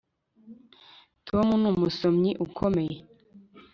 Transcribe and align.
Tom 1.27 1.47
numusomyi 1.61 2.31
ukomeye 2.45 2.97